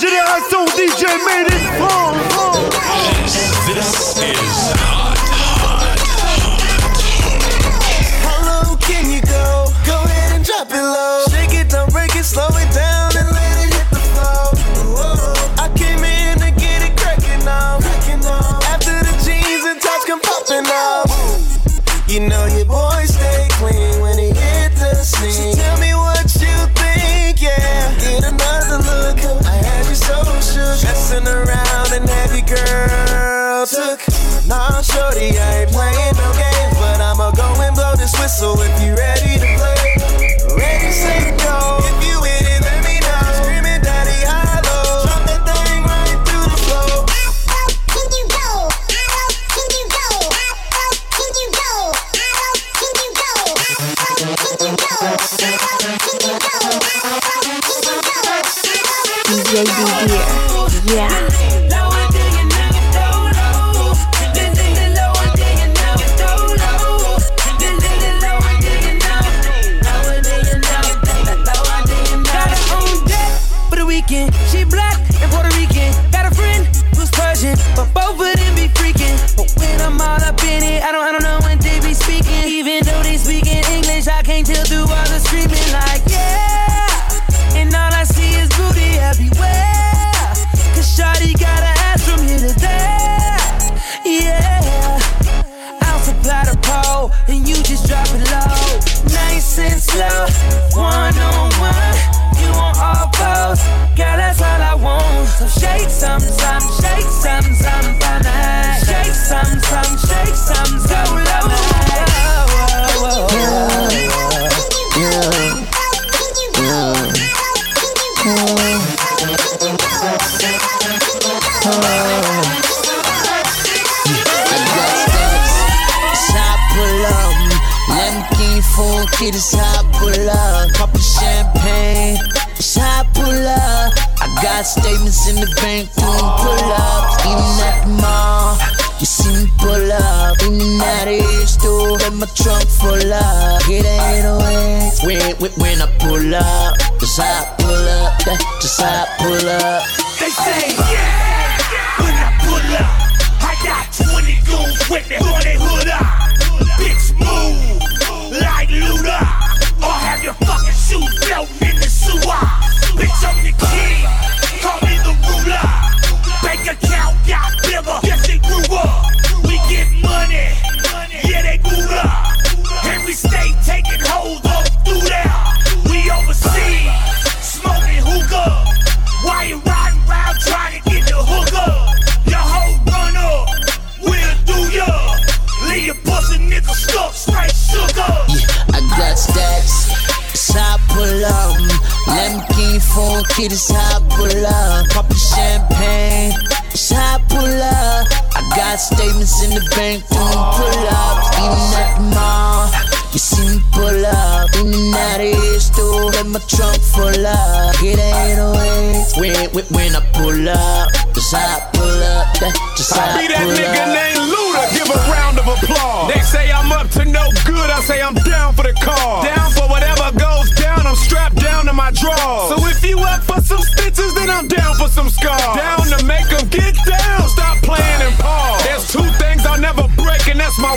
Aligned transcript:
génération 0.00 0.64
DJ 0.76 1.06
Made 1.24 1.52
in 1.52 1.72
France. 1.76 2.27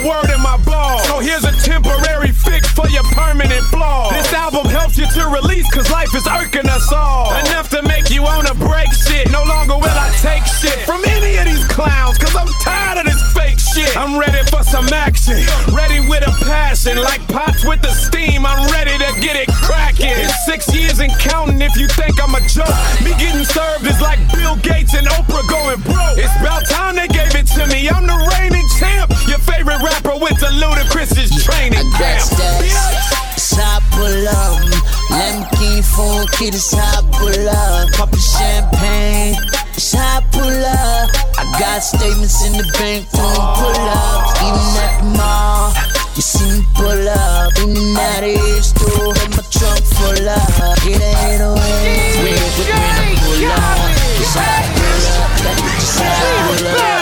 word 0.04 0.30
in 0.30 0.40
my 0.42 0.58
ball. 0.64 0.98
So 1.06 1.20
here's 1.20 1.44
a 1.44 1.54
temporary 1.62 2.32
fix 2.32 2.70
for 2.70 2.88
your 2.88 3.04
permanent 3.14 3.62
flaw. 3.70 4.10
This 4.10 4.32
album 4.32 4.66
helps 4.66 4.98
you 4.98 5.06
to 5.06 5.22
release, 5.28 5.68
cause 5.72 5.90
life 5.90 6.14
is 6.14 6.26
irking 6.26 6.68
us 6.68 6.92
all. 6.92 7.34
Enough 7.46 7.70
to 7.70 7.82
make 7.82 8.10
you 8.10 8.22
wanna 8.22 8.54
break 8.54 8.92
shit. 8.92 9.30
No 9.30 9.42
longer 9.44 9.76
will 9.76 9.98
I 9.98 10.10
take 10.20 10.44
shit 10.44 10.78
from 10.84 11.02
any 11.06 11.36
of 11.38 11.46
these 11.46 11.64
clowns, 11.68 12.18
cause 12.18 12.34
I'm 12.34 12.48
tired 12.62 12.98
of 12.98 13.06
this 13.06 13.22
fake 13.32 13.58
shit. 13.58 13.96
I'm 13.96 14.18
ready 14.18 14.42
for 14.50 14.62
some 14.62 14.86
action, 14.92 15.38
ready 15.72 16.00
with 16.08 16.26
a 16.26 16.32
passion. 16.44 16.98
Like 16.98 17.22
pots 17.28 17.64
with 17.64 17.82
the 17.82 17.92
steam, 17.92 18.44
I'm 18.44 18.70
ready 18.70 18.98
to 18.98 19.10
get 19.20 19.36
it 19.36 19.48
cracking. 19.48 20.12
It's 20.12 20.44
six 20.44 20.72
years 20.74 20.98
and 21.00 21.12
counting 21.18 21.60
if 21.62 21.76
you 21.76 21.88
think 21.88 22.20
I'm 22.22 22.34
a 22.34 22.42
joke. 22.48 22.74
Me 23.04 23.14
getting 23.18 23.44
served 23.44 23.86
is 23.86 24.00
like 24.00 24.18
Bill 24.32 24.56
Gates 24.56 24.94
and 24.94 25.06
Oprah 25.06 25.46
going 25.48 25.80
broke. 25.82 26.18
It's 26.18 26.34
about 26.40 26.66
time 26.66 26.96
they 26.96 27.08
gave 27.08 27.34
it 27.34 27.46
to 27.54 27.66
me. 27.68 27.88
I'm 27.88 28.06
the 28.06 28.18
reigning 28.34 28.68
champ. 28.78 29.01
Your 29.32 29.40
favorite 29.48 29.80
rapper 29.80 30.12
went 30.20 30.38
to 30.40 30.52
Ludacris's 30.60 31.32
yeah, 31.32 31.40
training 31.40 31.90
camp. 31.96 32.20
Sapulum, 33.40 34.60
lemki 35.08 35.80
funky 35.80 36.50
to 36.50 36.60
sapula, 36.60 37.88
pop 37.96 38.12
champagne. 38.12 39.32
Shot 39.80 40.30
pull 40.32 40.44
up, 40.44 41.08
I 41.40 41.48
got 41.58 41.80
statements 41.80 42.44
in 42.44 42.60
the 42.60 42.68
bank 42.76 43.08
from 43.08 43.32
pull 43.56 43.88
up, 43.88 44.36
even 44.44 44.68
at 44.84 45.00
the 45.00 45.08
mall. 45.16 45.72
You 46.14 46.20
see 46.20 46.60
me 46.60 46.66
pull 46.76 47.08
up 47.08 47.56
in 47.56 47.72
the 47.72 47.96
out 48.12 48.20
of 48.20 48.36
here, 48.36 48.60
store, 48.60 49.16
hold 49.16 49.32
my 49.32 49.40
trunk 49.48 49.80
full 49.96 50.28
up. 50.28 50.76
Get 50.84 51.00
a 51.00 51.08
808 51.40 52.20
with 52.20 52.36
me 52.36 52.52
when 52.52 52.68
I 52.68 53.16
pull 53.16 53.48
up. 53.48 53.80
Cause 54.12 54.36
I 54.36 54.60
pull 54.76 55.08
up, 55.16 55.32
that's 55.40 55.62
just 55.80 56.60
pull 56.60 56.68
up. 56.68 57.01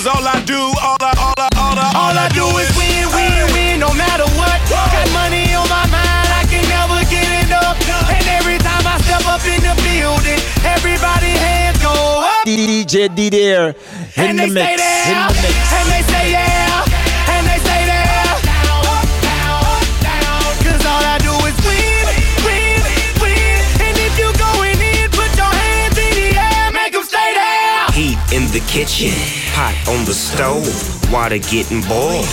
Cause 0.00 0.16
all 0.16 0.26
I 0.26 0.40
do, 0.48 0.56
all 0.56 0.96
I, 1.04 1.12
all 1.20 1.36
I, 1.36 1.48
all 1.60 1.76
I, 1.76 1.92
All 1.92 2.16
I 2.16 2.28
do 2.32 2.48
is 2.56 2.72
win, 2.72 3.04
win, 3.12 3.36
win, 3.52 3.80
no 3.84 3.92
matter 3.92 4.24
what. 4.40 4.56
Got 4.72 5.04
money 5.12 5.52
on 5.52 5.68
my 5.68 5.84
mind, 5.92 6.28
I 6.32 6.48
can 6.48 6.64
never 6.72 7.04
get 7.12 7.28
enough. 7.44 7.76
And 8.08 8.24
every 8.32 8.56
time 8.64 8.80
I 8.88 8.96
step 9.04 9.20
up 9.28 9.44
in 9.44 9.60
the 9.60 9.76
building, 9.84 10.40
everybody 10.64 11.36
hands 11.36 11.76
go 11.84 11.92
up. 11.92 12.48
DJ 12.48 13.12
Didier 13.12 13.76
in 14.16 14.40
the 14.40 14.48
mix. 14.48 14.80
there, 14.80 15.04
In 15.12 15.20
the 15.20 15.36
mix. 15.36 15.52
and 15.68 15.86
they 15.92 16.02
say 16.08 16.32
yeah, 16.32 17.36
and 17.36 17.44
they 17.44 17.60
stay 17.60 17.84
there. 17.84 18.24
Cause 20.64 20.80
all 20.88 21.04
I 21.04 21.20
do 21.20 21.36
is 21.44 21.56
win, 21.60 22.08
win, 22.48 22.80
win. 23.20 23.56
And 23.84 23.94
if 24.00 24.16
you 24.16 24.32
going 24.32 24.80
in, 24.80 25.12
put 25.12 25.28
your 25.36 25.52
hands 25.52 26.00
in 26.00 26.08
the 26.16 26.40
air, 26.40 26.72
make 26.72 26.96
'em 26.96 27.04
stay 27.04 27.36
there. 27.36 27.84
Heat 27.92 28.16
in 28.32 28.48
the 28.56 28.64
kitchen, 28.64 29.12
pot 29.60 29.76
on 29.92 30.00
the 30.08 30.16
stove, 30.16 30.72
water 31.12 31.36
getting 31.36 31.84
boiled. 31.84 32.24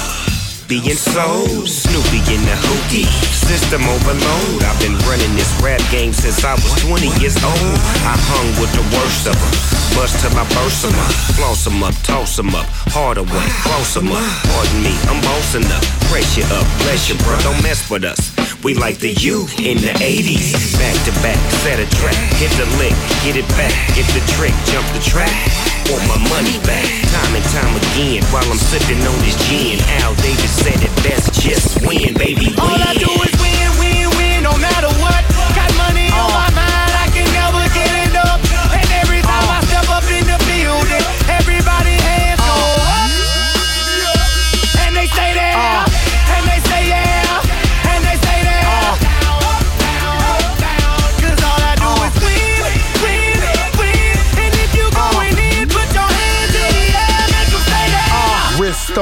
Being 0.72 0.96
sold, 0.96 1.68
Snoopy 1.68 2.24
in 2.32 2.42
the 2.48 2.56
hookie, 2.68 3.08
system 3.32 3.84
overload. 3.84 4.64
I've 4.64 4.80
been 4.80 4.96
running 5.04 5.36
this 5.36 5.52
rap 5.60 5.84
game 5.92 6.14
since 6.14 6.44
I 6.44 6.56
was 6.56 6.72
20 6.88 7.08
years 7.20 7.36
old. 7.44 7.78
I 8.08 8.16
hung 8.32 8.48
with 8.60 8.72
the 8.72 8.84
worst 8.96 9.28
of 9.28 9.36
them, 9.36 9.54
bust 9.96 10.24
till 10.24 10.32
I 10.40 10.44
burst 10.56 10.88
them 10.88 10.96
up, 10.96 11.12
floss 11.36 11.64
them 11.68 11.84
up, 11.84 11.96
toss 12.08 12.36
them 12.36 12.56
up, 12.56 12.68
harder 12.96 13.28
way, 13.28 13.48
close 13.64 13.92
them 13.96 14.08
up. 14.08 14.24
Pardon 14.48 14.80
me, 14.84 14.96
I'm 15.12 15.20
bossing 15.20 15.68
up, 15.68 15.84
pressure 16.08 16.48
up, 16.56 16.68
bless 16.88 17.12
you, 17.12 17.16
bro, 17.28 17.36
don't 17.44 17.60
mess 17.60 17.92
with 17.92 18.08
us. 18.08 18.32
We 18.64 18.72
like 18.74 19.00
the 19.04 19.12
U 19.28 19.48
in 19.60 19.84
the 19.84 19.92
80s. 20.00 20.80
Back 20.80 20.96
to 21.04 21.14
back, 21.20 21.40
set 21.60 21.80
a 21.80 21.88
track, 22.00 22.20
hit 22.40 22.52
the 22.56 22.68
lick, 22.80 22.96
get 23.24 23.36
it 23.36 23.48
back, 23.60 23.76
get 23.96 24.08
the 24.16 24.24
trick, 24.36 24.56
jump 24.72 24.88
the 24.96 25.04
track. 25.04 25.67
Want 25.88 26.04
my 26.08 26.20
money 26.30 26.60
back, 26.68 26.84
time 26.84 27.36
and 27.36 27.46
time 27.56 27.74
again. 27.78 28.22
While 28.28 28.44
I'm 28.52 28.58
sipping 28.58 29.00
on 29.08 29.18
this 29.24 29.40
gin, 29.48 29.80
Al 30.04 30.14
Davis 30.16 30.52
said 30.52 30.84
it 30.84 30.92
best, 31.00 31.32
just 31.40 31.80
win, 31.88 32.14
baby, 32.14 32.48
win. 32.48 32.60
All 32.60 32.76
I 32.76 32.94
do 32.94 33.08
is 33.24 33.32
win, 33.40 33.57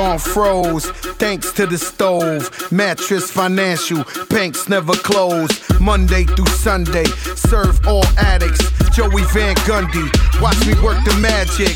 On 0.06 0.20
froze, 0.20 0.86
thanks 1.18 1.52
to 1.54 1.66
the 1.66 1.80
stove. 1.80 2.72
Mattress 2.72 3.32
financial, 3.32 4.04
banks 4.30 4.70
never 4.70 4.94
close. 4.94 5.50
Monday 5.80 6.26
through 6.26 6.46
Sunday, 6.46 7.06
serve 7.34 7.80
all 7.88 8.06
addicts. 8.16 8.62
Joey 8.94 9.24
Van 9.34 9.56
Gundy, 9.66 10.06
watch 10.40 10.62
me 10.68 10.76
work 10.86 11.04
the 11.06 11.18
magic. 11.20 11.76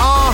Uh, 0.00 0.32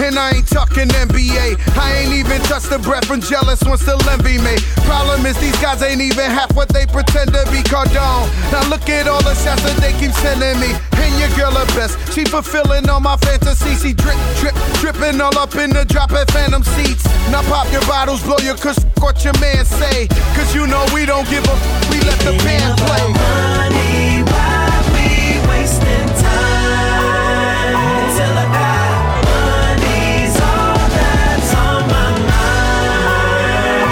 and 0.00 0.16
I 0.20 0.36
ain't 0.36 0.46
talking 0.46 0.86
NBA. 0.86 1.58
I 1.76 1.94
ain't 1.98 2.14
even 2.14 2.40
touched 2.42 2.70
the 2.70 2.78
breath 2.78 3.06
from 3.06 3.22
jealous 3.22 3.60
one 3.62 3.78
still 3.78 3.98
envy 4.08 4.38
me. 4.38 4.54
Problem 4.86 5.26
is 5.26 5.36
these 5.40 5.58
guys 5.60 5.82
ain't 5.82 6.00
even 6.00 6.30
half 6.30 6.54
what 6.54 6.68
they 6.68 6.86
pretend 6.86 7.34
to 7.34 7.42
be. 7.50 7.58
Cardone. 7.66 8.30
Now 8.52 8.62
look 8.70 8.88
at 8.88 9.08
all 9.08 9.22
the 9.22 9.34
shots 9.34 9.62
that 9.64 9.78
they 9.82 9.98
keep 9.98 10.12
sending 10.12 10.60
me. 10.62 10.78
Your 11.18 11.28
girl 11.36 11.50
the 11.52 11.64
best. 11.74 11.98
She 12.14 12.24
fulfilling 12.24 12.88
all 12.88 13.00
my 13.00 13.16
fantasies. 13.16 13.82
She 13.82 13.92
drip, 13.92 14.16
drip, 14.40 14.54
dripping 14.80 15.20
all 15.20 15.36
up 15.38 15.54
in 15.56 15.70
the 15.70 15.84
drop 15.84 16.12
at 16.12 16.30
Phantom 16.30 16.62
seats. 16.62 17.04
Now 17.30 17.42
pop 17.42 17.70
your 17.72 17.82
bottles, 17.82 18.22
blow 18.22 18.38
your 18.38 18.56
kush, 18.56 18.78
what 19.00 19.24
your 19.24 19.34
man 19.40 19.64
say. 19.64 20.06
Cause 20.36 20.54
you 20.54 20.66
know 20.66 20.84
we 20.94 21.04
don't 21.06 21.28
give 21.28 21.44
a 21.44 21.52
f- 21.52 21.90
we 21.90 22.00
let 22.00 22.18
the 22.20 22.32
band 22.44 22.78
play. 22.78 23.02
Money, 23.12 24.22
why 24.30 24.70
we 24.94 25.38
wasting 25.50 26.08
time 26.22 27.74
until 27.74 28.38
I 28.38 28.46
die? 28.54 29.22
Money's 29.28 30.36
all 30.40 30.88
that's 30.96 31.52
on 31.54 31.82
my 31.90 32.10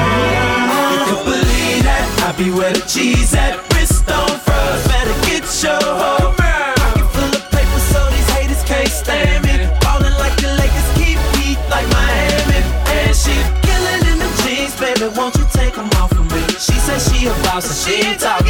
mind. 0.06 1.10
You 1.10 1.16
believe 1.24 1.82
that 1.84 2.06
I 2.26 2.32
be 2.38 2.50
where 2.50 2.72
the 2.72 2.80
cheese 2.86 3.34
at. 3.34 3.65
Boss, 17.56 17.88
and 17.88 17.94
she 17.96 18.06
ain't 18.06 18.20
talking 18.20 18.45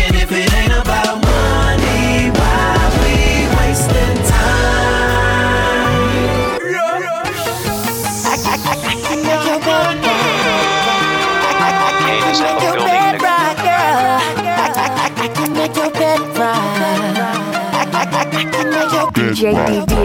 DJ 19.37 19.53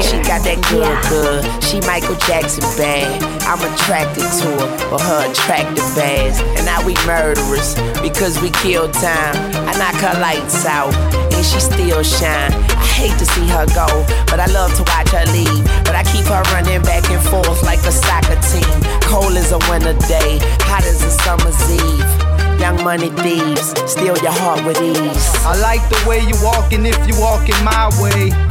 She 0.04 0.18
got 0.28 0.44
that 0.44 0.60
good, 0.68 0.92
good. 1.08 1.40
She 1.64 1.80
Michael 1.88 2.20
Jackson 2.28 2.68
bad. 2.76 3.16
I'm 3.48 3.64
attracted 3.64 4.28
to 4.28 4.48
her 4.60 4.70
for 4.92 5.00
her 5.00 5.32
attractive 5.32 5.88
ass. 5.96 6.44
And 6.60 6.68
now 6.68 6.84
we 6.84 7.00
murderers 7.08 7.80
because 8.04 8.42
we 8.44 8.52
kill 8.60 8.92
time. 8.92 9.36
I 9.64 9.72
knock 9.80 9.96
her 10.04 10.20
lights 10.20 10.68
out 10.68 10.92
and 11.32 11.46
she 11.48 11.64
still 11.64 12.04
shine. 12.04 12.52
I 12.76 12.84
hate 12.92 13.16
to 13.24 13.26
see 13.26 13.48
her 13.56 13.64
go, 13.72 13.88
but 14.28 14.44
I 14.44 14.52
love 14.52 14.76
to 14.76 14.84
watch 14.92 15.16
her 15.16 15.24
leave. 15.32 15.64
But 15.88 15.96
I 15.96 16.04
keep 16.12 16.28
her 16.28 16.44
running 16.52 16.84
back 16.84 17.08
and 17.08 17.24
forth 17.32 17.64
like 17.64 17.80
a 17.88 17.94
soccer 17.96 18.36
team. 18.52 18.68
Cold 19.08 19.40
as 19.40 19.56
a 19.56 19.60
winter 19.72 19.96
day, 20.12 20.44
hot 20.68 20.84
as 20.84 21.08
a 21.08 21.12
summer's 21.24 21.56
eve. 21.72 22.12
Young 22.60 22.84
money 22.84 23.10
thieves, 23.24 23.72
steal 23.88 24.20
your 24.20 24.36
heart 24.44 24.60
with 24.68 24.80
ease. 24.84 25.24
I 25.48 25.56
like 25.64 25.82
the 25.88 26.04
way 26.04 26.20
you 26.20 26.36
walking 26.44 26.86
if 26.86 27.00
you 27.08 27.16
walking 27.16 27.56
my 27.64 27.88
way. 28.04 28.51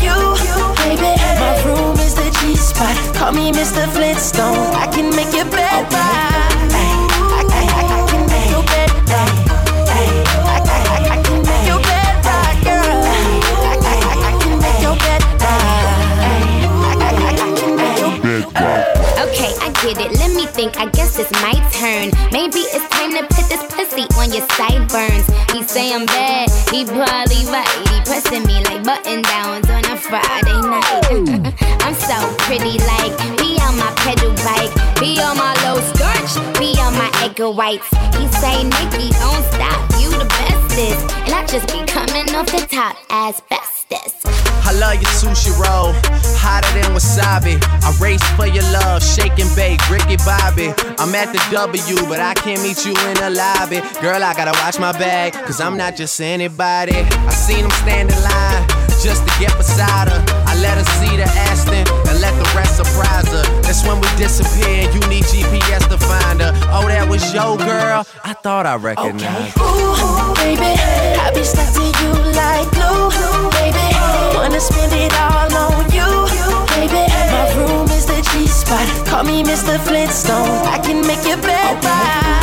Call 3.21 3.33
me 3.33 3.51
Mr. 3.51 3.87
Flintstone. 3.93 4.73
I 4.73 4.87
can 4.87 5.15
make 5.15 5.31
your 5.31 5.45
bed 5.45 5.93
right. 5.93 6.50
Turn. 21.81 22.11
Maybe 22.31 22.61
it's 22.69 22.87
time 22.89 23.09
to 23.17 23.25
put 23.33 23.49
this 23.49 23.63
pussy 23.73 24.05
on 24.21 24.31
your 24.31 24.45
sideburns. 24.53 25.25
He 25.51 25.63
say 25.63 25.91
I'm 25.91 26.05
bad, 26.05 26.51
he 26.69 26.85
probably 26.85 27.41
right. 27.49 27.65
He 27.89 27.97
pressing 28.05 28.45
me 28.45 28.61
like 28.63 28.83
button 28.83 29.23
downs 29.23 29.67
on 29.67 29.83
a 29.85 29.97
Friday 29.97 30.61
night. 30.61 31.57
I'm 31.81 31.95
so 31.95 32.21
pretty, 32.45 32.77
like 32.85 33.17
be 33.41 33.57
on 33.65 33.75
my 33.81 33.91
pedal 34.05 34.29
bike, 34.45 34.69
be 35.01 35.19
on 35.19 35.35
my 35.37 35.57
low 35.65 35.81
starch, 35.81 36.37
be 36.59 36.77
on 36.79 36.93
my 36.93 37.09
egg 37.25 37.39
whites. 37.39 37.89
He 38.15 38.27
say, 38.37 38.61
Nicki, 38.61 39.09
don't 39.17 39.43
stop, 39.49 39.90
bestest, 40.75 41.11
and 41.25 41.33
I 41.33 41.45
just 41.45 41.67
be 41.67 41.83
coming 41.85 42.35
off 42.35 42.47
the 42.47 42.65
top 42.69 42.97
as 43.09 43.41
bestest. 43.49 44.25
I 44.63 44.73
love 44.73 44.95
your 44.95 45.11
sushi 45.11 45.51
roll, 45.59 45.93
hotter 46.37 46.71
than 46.79 46.95
wasabi. 46.95 47.59
I 47.83 47.91
race 47.99 48.23
for 48.35 48.47
your 48.47 48.63
love, 48.71 49.03
shake 49.03 49.37
and 49.39 49.53
bake, 49.55 49.81
Ricky 49.89 50.17
Bobby. 50.17 50.73
I'm 50.97 51.13
at 51.15 51.33
the 51.33 51.41
W, 51.51 51.95
but 52.07 52.19
I 52.19 52.33
can't 52.35 52.61
meet 52.61 52.85
you 52.85 52.91
in 52.91 53.15
the 53.15 53.31
lobby. 53.31 53.81
Girl, 54.01 54.23
I 54.23 54.33
gotta 54.33 54.57
watch 54.63 54.79
my 54.79 54.91
bag, 54.93 55.33
cause 55.33 55.59
I'm 55.59 55.77
not 55.77 55.95
just 55.95 56.19
anybody. 56.21 56.95
I 56.95 57.31
seen 57.31 57.65
him 57.65 57.71
stand 57.83 58.11
in 58.11 58.23
line 58.23 58.67
just 59.01 59.27
to 59.27 59.31
get 59.39 59.55
beside 59.57 60.09
her. 60.09 60.23
I 60.45 60.55
let 60.61 60.77
her 60.77 60.87
see 61.01 61.17
the 61.17 61.27
Aston 61.49 61.87
and 62.07 62.21
let 62.21 62.33
the 62.37 62.47
rest 62.55 62.77
surprise 62.77 63.27
her. 63.27 63.60
That's 63.71 63.87
when 63.87 64.01
we 64.01 64.07
disappear, 64.17 64.81
you 64.91 64.99
need 65.07 65.23
GPS 65.23 65.87
to 65.87 65.97
find 65.97 66.41
her. 66.41 66.51
Oh, 66.75 66.89
that 66.89 67.07
was 67.07 67.33
your 67.33 67.55
girl? 67.55 68.05
I 68.21 68.33
thought 68.33 68.65
I 68.65 68.75
recognized. 68.75 69.55
Okay. 69.55 69.63
Ooh, 69.63 70.35
baby, 70.43 70.75
I 71.15 71.31
be 71.33 71.41
stuck 71.41 71.71
to 71.75 71.79
you 71.79 72.11
like 72.35 72.67
glue, 72.75 73.47
baby. 73.55 73.87
Wanna 74.35 74.59
spend 74.59 74.91
it 74.91 75.15
all 75.15 75.55
on 75.55 75.87
you, 75.87 76.03
baby. 76.75 77.07
My 77.31 77.47
room 77.55 77.87
is 77.95 78.05
the 78.05 78.19
G 78.33 78.45
spot. 78.45 79.07
Call 79.07 79.23
me 79.23 79.41
Mr. 79.41 79.79
Flintstone. 79.79 80.67
I 80.67 80.77
can 80.83 81.07
make 81.07 81.25
your 81.25 81.37
bed 81.37 81.81
right. 81.81 82.40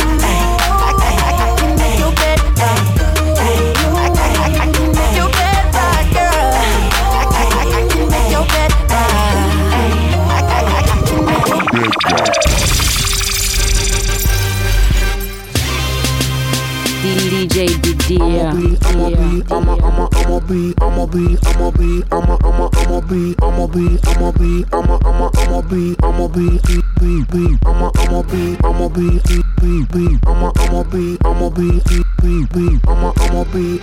DJ 17.49 17.81
Didier. 17.81 18.21
I'ma 18.21 19.09
be, 19.09 19.41
I'ma, 19.49 19.73
I'ma, 19.81 20.07
I'ma 20.13 20.13
I'ma 20.13 20.39
be, 20.39 20.73
I'ma 20.79 21.05
be, 21.07 21.37
I'ma 21.47 21.71
be, 21.71 22.03
I'ma, 22.11 22.37
I'ma, 22.43 22.69
I'ma 22.77 23.01
be, 23.01 23.35
I'ma 23.41 23.65
be, 23.67 23.97
I'ma 24.05 24.31
be, 24.31 24.65
I'ma, 24.71 24.99
I'ma, 25.03 25.31
I'ma 25.33 25.61
be, 25.63 25.95
I'ma 26.03 26.27
be, 26.27 26.59
be, 26.67 26.77
be, 26.99 27.25
be, 27.31 27.57
I'ma, 27.65 27.91
I'ma 27.97 28.21
be, 28.21 28.55
I'ma 28.63 28.87
be, 28.89 29.19
be, 29.25 29.41
be, 29.61 29.85
be, 29.89 30.19
I'ma, 30.27 30.51
I'ma 30.57 30.83
be, 30.83 31.17
I'ma 31.25 31.49
be, 31.49 31.81
be, 31.89 32.03
be, 32.21 32.45
be, 32.53 32.79
I'ma, 32.87 33.13
I'ma 33.17 33.43
be. 33.45 33.79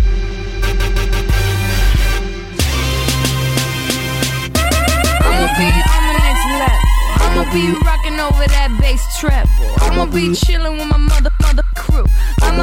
I'ma 5.26 5.46
be 5.58 5.66
on 5.90 6.02
the 6.06 6.14
next 6.22 6.46
level. 6.54 6.86
I'ma 7.18 7.42
be 7.52 7.74
rocking 7.84 8.20
over 8.20 8.46
that 8.46 8.78
bass 8.80 9.02
treble. 9.18 9.50
I'ma 9.82 10.06
be 10.06 10.34
chilling 10.34 10.78
with 10.78 10.86
my 10.86 10.98
mother, 10.98 11.30
mother 11.42 11.62
crew. 11.62 11.65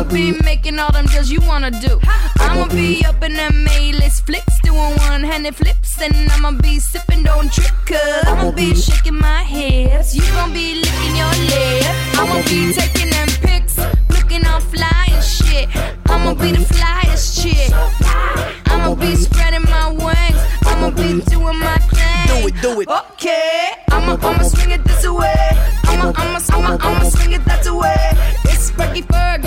I'ma 0.04 0.12
be 0.14 0.34
making 0.44 0.80
all 0.80 0.92
them 0.92 1.06
deals 1.06 1.32
you 1.32 1.40
wanna 1.40 1.72
do. 1.72 1.98
I'ma 2.38 2.68
be 2.68 3.06
up 3.06 3.24
in 3.24 3.36
them 3.36 3.66
A-list 3.72 4.26
flicks, 4.26 4.60
doing 4.62 4.78
one-handed 4.78 5.56
flips, 5.56 6.02
and 6.02 6.30
I'ma 6.30 6.52
be 6.52 6.78
sipping, 6.78 7.24
don't 7.24 7.50
cause 7.86 8.26
I'ma 8.28 8.52
be 8.52 8.76
shaking 8.76 9.18
my 9.18 9.44
hips. 9.44 10.14
You 10.14 10.24
gon' 10.34 10.52
be 10.52 10.76
licking 10.76 11.16
your 11.16 11.34
lip. 11.48 11.86
I'ma 12.20 12.44
be 12.44 12.74
taking 12.74 13.12
them 13.12 13.30
pics, 13.44 13.78
looking 14.10 14.46
all 14.46 14.60
fly 14.60 15.08
and 15.08 15.24
shit. 15.24 15.70
I'ma 16.10 16.34
be 16.34 16.52
the 16.52 16.66
flyest 16.66 17.42
chick. 17.42 17.72
I'ma 18.66 18.96
be 18.96 19.16
spreading 19.16 19.64
my 19.70 19.88
wings. 19.88 20.42
I'ma 20.66 20.90
be 20.90 21.22
doing 21.32 21.60
my 21.60 21.78
thing. 21.96 22.42
Do 22.42 22.48
it, 22.50 22.62
do 22.62 22.82
it. 22.82 22.90
Okay, 22.90 23.72
I'ma, 23.90 24.18
I'ma 24.22 24.44
swing 24.44 24.72
it 24.72 24.84
this 24.84 25.08
way. 25.08 25.48
I'ma, 25.86 26.12
I'ma, 26.18 26.40
I'ma, 26.52 26.78
I'ma 26.82 27.10
swing 27.10 27.32
it 27.32 27.46
that 27.46 27.64
way. 27.72 28.34
It's 28.52 28.70
Frankie 28.72 29.04
Fergie. 29.04 29.43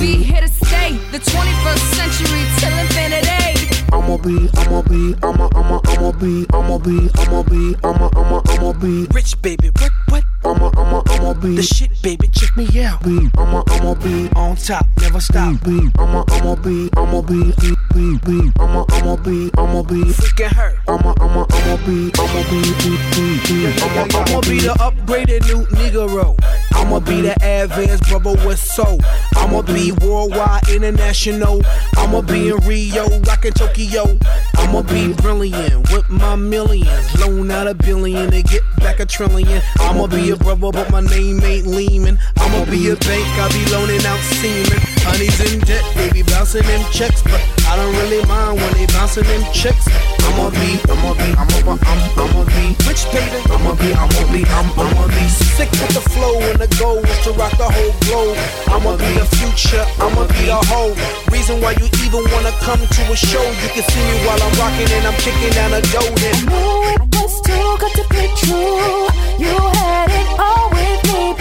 I'ma, 0.00 0.08
I'ma 0.08 0.16
be 0.16 0.24
here 0.24 0.40
to 0.40 0.48
stay. 0.48 0.92
The 1.12 1.18
21st 1.18 1.94
century 1.94 2.42
till 2.58 2.78
infinity. 2.78 3.50
I'ma 3.92 4.16
be, 4.16 4.48
I'ma 4.56 4.82
be, 4.82 5.14
I'ma, 5.22 5.48
I'ma, 5.54 5.80
I'ma 5.84 6.12
be, 6.12 6.46
I'ma 6.52 6.78
be, 6.78 7.10
I'ma 7.18 7.42
be, 7.42 7.76
I'ma, 7.84 8.08
I'ma, 8.16 8.40
I'ma 8.48 8.72
be 8.72 9.06
rich, 9.12 9.40
baby. 9.42 9.70
What, 9.78 9.92
what? 10.08 10.24
I'ma, 10.42 10.70
I'ma, 10.76 11.02
I'ma 11.06 11.34
be 11.34 11.56
the 11.56 11.62
shit, 11.62 11.90
baby. 12.02 12.26
Check 12.28 12.56
me 12.56 12.66
out. 12.82 13.04
I'ma, 13.04 13.62
I'ma 13.68 13.94
be 13.94 14.28
on 14.34 14.56
top, 14.56 14.86
never 15.00 15.20
stop. 15.20 15.62
Be, 15.64 15.90
I'ma, 15.98 16.24
I'ma 16.30 16.54
be, 16.56 16.88
I'ma 16.96 17.20
be, 17.20 17.52
be, 17.92 18.18
be, 18.24 18.50
I'ma, 18.58 18.86
I'ma 18.90 19.16
be, 19.16 19.50
I'ma 19.58 19.82
be 19.82 20.00
freaking 20.16 20.52
her. 20.52 20.78
I'ma, 20.88 21.14
I'ma, 21.20 21.46
I'ma 21.50 21.76
be, 21.84 22.10
I'ma 22.18 22.42
be, 22.48 22.62
be, 22.80 22.96
be, 23.12 23.40
be, 23.46 23.82
I'ma, 23.82 24.06
I'ma 24.14 24.40
be 24.40 24.60
the 24.60 24.74
upgraded 24.80 25.46
new 25.46 25.66
Negro. 25.76 26.38
I'ma 26.72 27.00
be 27.00 27.20
the 27.20 27.32
advanced 27.42 28.04
brother 28.08 28.34
with 28.46 28.58
soul. 28.58 28.98
I'ma 29.36 29.60
be 29.62 29.92
worldwide, 29.92 30.68
international. 30.70 31.60
I'ma 31.98 32.22
be 32.22 32.48
in 32.48 32.56
Rio, 32.66 33.20
rockin' 33.20 33.52
Tokyo. 33.52 34.18
I'ma 34.56 34.82
be 34.82 35.12
brilliant 35.12 35.92
with 35.92 36.08
my 36.08 36.34
millions. 36.36 37.20
Loan 37.20 37.50
out 37.50 37.66
a 37.66 37.74
billion 37.74 38.30
to 38.30 38.42
get 38.42 38.62
back 38.78 39.00
a 39.00 39.06
trillion. 39.06 39.60
I'ma 39.80 40.06
be 40.06 40.29
a 40.30 40.36
brother, 40.36 40.70
but 40.70 40.90
my 40.90 41.00
name 41.00 41.42
ain't 41.42 41.66
Lehman. 41.66 42.18
I'ma 42.38 42.64
be 42.66 42.90
a 42.90 42.96
bank, 42.96 43.26
I 43.40 43.48
be 43.50 43.62
loaning 43.72 44.04
out 44.06 44.20
semen. 44.38 44.78
Honey's 45.02 45.38
in 45.40 45.60
debt, 45.60 45.82
they 45.96 46.10
be 46.10 46.22
bouncing 46.22 46.62
them 46.62 46.82
checks, 46.92 47.22
but 47.22 47.40
I 47.66 47.76
don't 47.76 47.94
really 48.04 48.24
mind 48.26 48.60
when 48.60 48.72
they 48.74 48.86
bouncing 48.94 49.24
them 49.24 49.42
checks. 49.52 49.86
I'ma 50.30 50.50
be, 50.50 50.78
I'ma 50.86 51.14
be, 51.14 51.28
I'ma, 51.34 51.74
I'm, 51.82 52.00
I'ma 52.14 52.42
be 52.46 52.76
rich, 52.86 53.02
baby. 53.10 53.42
I'ma 53.50 53.74
be, 53.74 53.90
I'ma 53.90 54.22
be, 54.30 54.46
I'm, 54.46 54.68
I'ma 54.78 55.06
be 55.08 55.24
sick 55.56 55.70
with 55.82 55.94
the 55.98 56.04
flow 56.14 56.38
and 56.46 56.58
the 56.60 56.70
goal 56.78 57.02
is 57.02 57.18
to 57.26 57.32
rock 57.34 57.56
the 57.58 57.66
whole 57.66 57.94
globe. 58.06 58.38
I'ma 58.70 58.96
be 58.96 59.10
the 59.18 59.26
future, 59.40 59.82
I'ma 59.98 60.26
be 60.30 60.46
the 60.46 60.60
whole 60.70 60.94
reason 61.32 61.60
why 61.60 61.72
you 61.80 61.86
even 62.06 62.22
wanna 62.30 62.52
come 62.62 62.78
to 62.78 63.02
a 63.10 63.16
show. 63.16 63.42
You 63.42 63.68
can 63.74 63.82
see 63.82 64.04
me 64.04 64.16
while 64.26 64.38
I'm 64.38 64.54
rocking 64.60 64.90
and 64.94 65.06
I'm 65.10 65.18
kicking 65.18 65.54
down 65.56 65.74
a. 65.74 65.80
Then 65.90 66.34
I 66.34 66.44
know 66.46 66.82
it 66.94 67.02
was 67.16 67.40
too 67.42 67.68
good 67.80 67.94
to 67.98 68.04
be 68.14 68.24
true. 68.36 69.08
You 69.40 69.56
had 69.56 70.10
it 70.10 70.19
all 70.38 70.70
with 70.70 71.00
me, 71.12 71.34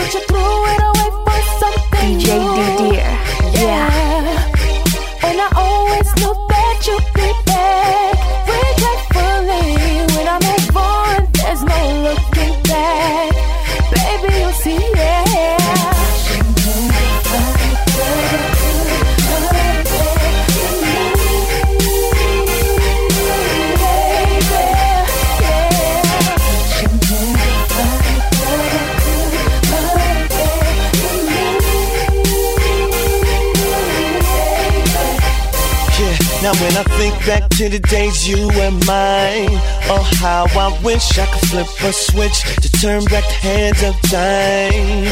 back 37.30 37.48
to 37.52 37.70
the 37.70 37.78
days 37.78 38.28
you 38.28 38.48
were 38.58 38.74
mine, 38.90 39.54
oh 39.94 40.10
how 40.18 40.48
I 40.58 40.82
wish 40.84 41.20
I 41.20 41.28
could 41.28 41.48
flip 41.50 41.68
a 41.84 41.94
switch 41.94 42.42
to 42.64 42.72
turn 42.82 43.06
back 43.06 43.24
the 43.24 43.38
hands 43.50 43.84
of 43.84 43.94
time. 44.10 45.06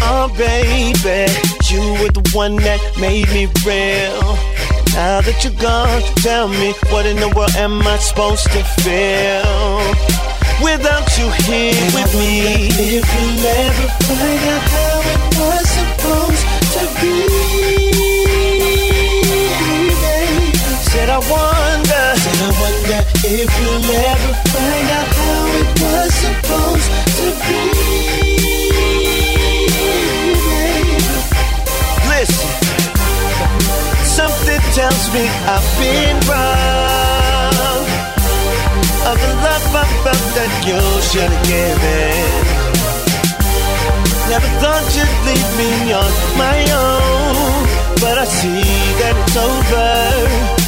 Oh 0.00 0.28
baby, 0.38 1.26
you 1.66 1.82
were 1.98 2.12
the 2.14 2.22
one 2.32 2.54
that 2.62 2.80
made 3.00 3.26
me 3.34 3.46
real. 3.66 4.22
Now 4.94 5.18
that 5.26 5.42
you're 5.42 5.60
gone, 5.60 6.02
tell 6.22 6.46
me 6.46 6.74
what 6.90 7.06
in 7.06 7.16
the 7.16 7.30
world 7.34 7.56
am 7.56 7.82
I 7.82 7.96
supposed 7.98 8.46
to 8.54 8.62
feel? 8.78 9.82
Without 10.62 11.10
you 11.18 11.26
here 11.42 11.74
with 11.90 12.14
me, 12.14 12.70
if 12.98 13.06
you 13.14 13.26
never 13.42 13.86
find 14.06 14.42
out 14.54 14.64
how 14.74 14.96
it 15.14 15.22
was 15.42 15.66
supposed 15.74 16.46
to 16.74 16.82
be. 17.02 17.37
Wonder, 21.30 22.06
said 22.22 22.40
I 22.40 22.50
wonder 22.62 23.00
if 23.24 23.50
you'll 23.60 23.90
ever 24.12 24.32
find 24.52 24.88
out 24.98 25.08
how 25.18 25.40
it 25.60 25.68
was 25.82 26.10
supposed 26.24 26.90
to 27.18 27.26
be. 27.46 27.62
Listen, 32.08 32.50
something 34.04 34.62
tells 34.74 35.04
me 35.14 35.24
I've 35.54 35.68
been 35.78 36.16
wrong. 36.28 37.84
Of 39.08 39.16
the 39.24 39.32
love 39.46 39.66
I 39.72 39.84
felt 40.04 40.26
that 40.36 40.52
you 40.68 40.80
should 41.08 41.32
have 41.32 41.46
given. 41.48 42.58
Never 44.28 44.50
thought 44.60 44.84
you'd 44.96 45.14
leave 45.28 45.50
me 45.56 45.92
on 45.92 46.12
my 46.36 46.58
own, 46.76 47.64
but 48.02 48.18
I 48.18 48.26
see 48.26 48.60
that 49.00 49.14
it's 49.16 49.36
over. 49.36 50.67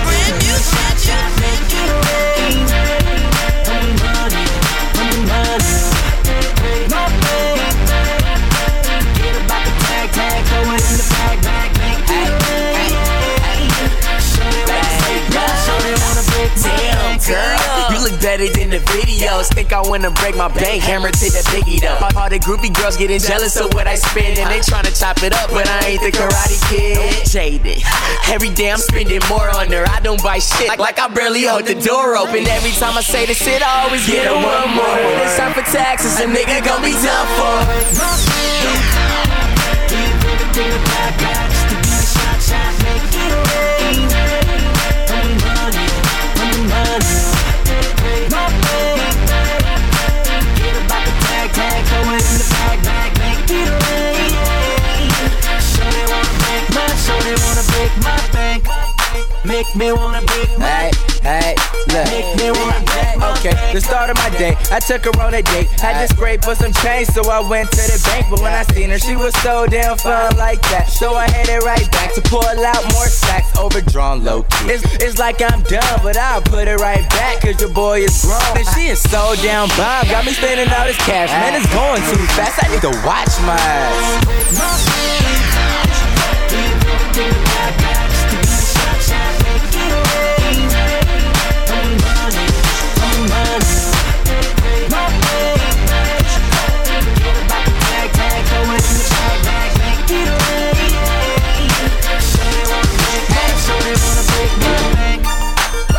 girl, 18.41 18.61
you 18.61 18.65
look 18.67 18.69
better 18.69 18.69
than 18.69 18.69
the 18.69 18.79
videos. 18.91 19.53
Think 19.53 19.73
I 19.73 19.81
wanna 19.81 20.11
break 20.11 20.35
my 20.35 20.47
bank, 20.47 20.83
hammer 20.83 21.11
to 21.11 21.25
the 21.31 21.43
biggie 21.51 21.79
though. 21.81 21.97
All 22.19 22.29
the 22.29 22.39
groupie 22.39 22.73
girls 22.73 22.97
getting 22.97 23.19
jealous 23.19 23.59
of 23.59 23.73
what 23.73 23.87
I 23.87 23.95
spend, 23.95 24.37
and 24.39 24.49
they 24.49 24.59
tryna 24.59 24.97
chop 24.97 25.23
it 25.23 25.33
up, 25.33 25.49
but 25.51 25.67
I 25.67 25.87
ain't 25.87 26.01
the 26.01 26.11
Karate 26.11 26.59
Kid. 26.69 27.25
Jaded, 27.27 27.83
every 28.29 28.49
day 28.49 28.71
I'm 28.71 28.79
spending 28.79 29.21
more 29.29 29.49
on 29.55 29.71
her. 29.71 29.85
I 29.87 29.99
don't 30.01 30.21
buy 30.23 30.39
shit 30.39 30.67
like, 30.67 30.79
like 30.79 30.99
I 30.99 31.07
barely 31.07 31.43
hold 31.45 31.65
the 31.65 31.75
door 31.75 32.17
open. 32.17 32.47
Every 32.47 32.71
time 32.71 32.97
I 32.97 33.01
say 33.01 33.25
this 33.25 33.37
shit, 33.37 33.61
I 33.61 33.85
always 33.85 34.05
get 34.07 34.27
a 34.27 34.33
one 34.33 34.69
more. 34.75 34.85
When 34.85 35.21
it's 35.21 35.37
time 35.37 35.53
for 35.53 35.61
taxes, 35.71 36.19
a 36.19 36.25
nigga 36.25 36.63
gon' 36.65 36.81
be 36.81 36.91
done 36.91 37.27
for. 37.37 37.61
Make 59.43 59.75
me 59.75 59.91
wanna 59.91 60.21
break 60.21 60.57
my 60.59 60.65
Hey, 60.65 60.91
hey, 61.23 61.55
look. 61.89 62.05
Make 62.07 62.29
me 62.37 62.51
wanna 62.51 62.85
break 62.85 63.11
Okay, 63.41 63.73
the 63.73 63.81
start 63.81 64.09
of 64.09 64.17
my 64.17 64.29
day, 64.37 64.55
I 64.69 64.79
took 64.79 65.05
her 65.05 65.21
on 65.21 65.33
a 65.33 65.41
date. 65.41 65.67
Had 65.81 65.99
to 66.01 66.13
scrape 66.13 66.43
for 66.43 66.53
some 66.53 66.73
change, 66.73 67.07
so 67.09 67.27
I 67.29 67.39
went 67.39 67.71
to 67.71 67.77
the 67.77 68.01
bank. 68.05 68.27
But 68.29 68.41
when 68.41 68.53
I 68.53 68.63
seen 68.73 68.89
her, 68.91 68.99
she 68.99 69.15
was 69.15 69.33
so 69.41 69.65
damn 69.65 69.97
fun 69.97 70.37
like 70.37 70.61
that. 70.69 70.89
So 70.89 71.15
I 71.15 71.27
headed 71.29 71.63
right 71.63 71.89
back 71.91 72.13
to 72.13 72.21
pull 72.21 72.45
out 72.45 72.83
more 72.93 73.07
stacks, 73.07 73.57
overdrawn 73.57 74.23
low 74.23 74.43
key. 74.43 74.77
It's, 74.77 74.83
it's 75.01 75.17
like 75.17 75.41
I'm 75.41 75.63
done, 75.63 75.99
but 76.03 76.17
I'll 76.17 76.41
put 76.41 76.67
it 76.67 76.79
right 76.79 77.07
back, 77.09 77.41
cause 77.41 77.59
your 77.59 77.73
boy 77.73 78.01
is 78.01 78.21
grown. 78.21 78.57
And 78.57 78.67
she 78.75 78.87
is 78.87 79.01
so 79.01 79.33
damn 79.41 79.69
bomb, 79.69 80.05
got 80.05 80.25
me 80.25 80.33
spending 80.33 80.69
all 80.69 80.85
this 80.85 80.97
cash. 80.97 81.29
Man, 81.29 81.59
it's 81.59 81.65
going 81.73 82.01
too 82.13 82.25
fast, 82.37 82.63
I 82.63 82.69
need 82.69 82.81
to 82.81 82.93
watch 83.05 83.33
my 83.41 83.57
ass. 83.57 85.50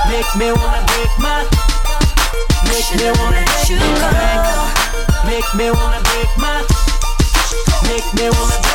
Make 0.08 0.36
me 0.36 0.52
wanna 0.52 0.84
break 0.86 1.12
my 1.18 1.44
Make 2.68 2.90
me 2.98 3.08
wanna 3.18 3.42
Make 5.26 5.54
me 5.54 5.70
wanna 5.70 6.00
break 6.02 6.30
my 6.38 6.62
Make 7.86 8.14
me 8.14 8.28
wanna 8.30 8.71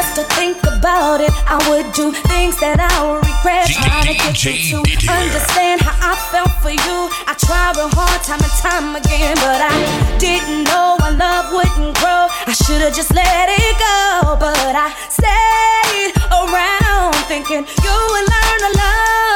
Just 0.00 0.16
to 0.16 0.24
think 0.40 0.56
about 0.64 1.20
it, 1.20 1.28
I 1.44 1.60
would 1.68 1.92
do 1.92 2.08
things 2.32 2.56
that 2.64 2.80
I 2.80 2.88
would 3.04 3.20
regret. 3.20 3.68
Trying 3.68 4.08
to 4.08 4.16
get 4.16 4.32
you 4.48 4.80
to 4.80 5.06
understand 5.12 5.84
how 5.84 5.92
I 5.92 6.16
felt 6.32 6.56
for 6.64 6.72
you. 6.72 7.12
I 7.28 7.36
tried 7.36 7.76
real 7.76 7.92
hard 7.92 8.24
time 8.24 8.40
and 8.40 8.56
time 8.64 8.96
again, 8.96 9.36
but 9.44 9.60
I 9.60 9.76
didn't 10.16 10.64
know 10.72 10.96
our 11.04 11.12
love 11.12 11.52
wouldn't 11.52 11.92
grow. 12.00 12.32
I 12.32 12.56
should've 12.56 12.96
just 12.96 13.12
let 13.12 13.52
it 13.52 13.76
go, 13.76 14.40
but 14.40 14.72
I 14.72 14.88
stayed 15.12 16.16
around 16.32 17.12
thinking 17.28 17.68
you 17.68 17.92
would 17.92 18.24
learn 18.24 18.58
to 18.64 18.70
love, 18.80 19.29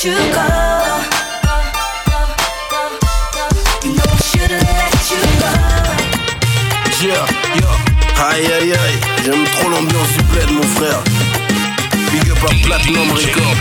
Aïe 0.00 0.12
aïe 8.46 8.72
aïe, 8.72 8.98
j'aime 9.24 9.44
trop 9.58 9.70
l'ambiance 9.70 10.12
du 10.16 10.22
bled 10.22 10.50
mon 10.52 10.62
frère. 10.62 11.02
Big 12.12 12.30
up 12.30 12.38
à 12.44 12.54
Platinum 12.64 13.10
Record. 13.10 13.56